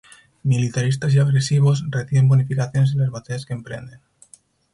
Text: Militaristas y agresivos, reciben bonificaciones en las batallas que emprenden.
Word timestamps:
Militaristas 0.41 1.13
y 1.13 1.19
agresivos, 1.19 1.85
reciben 1.91 2.27
bonificaciones 2.27 2.93
en 2.93 3.01
las 3.01 3.11
batallas 3.11 3.45
que 3.45 3.53
emprenden. 3.53 3.99